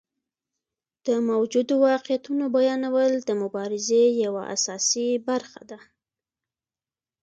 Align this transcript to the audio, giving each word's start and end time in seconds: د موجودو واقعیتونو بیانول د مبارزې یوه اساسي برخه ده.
د 1.07 1.07
موجودو 1.29 1.73
واقعیتونو 1.87 2.45
بیانول 2.55 3.11
د 3.21 3.29
مبارزې 3.41 4.03
یوه 4.25 4.43
اساسي 4.55 5.09
برخه 5.29 5.61
ده. 5.69 5.79